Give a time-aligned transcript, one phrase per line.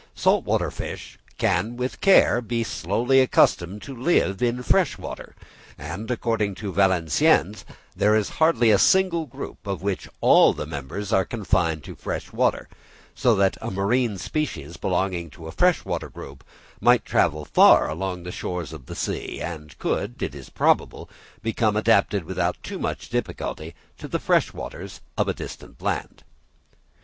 [0.15, 5.35] Salt water fish can with care be slowly accustomed to live in fresh water;
[5.77, 7.63] and, according to Valenciennes,
[7.95, 12.33] there is hardly a single group of which all the members are confined to fresh
[12.33, 12.67] water,
[13.13, 16.43] so that a marine species belonging to a fresh water group
[16.79, 21.11] might travel far along the shores of the sea, and could, it is probable,
[21.43, 26.23] become adapted without much difficulty to the fresh waters of a distant land.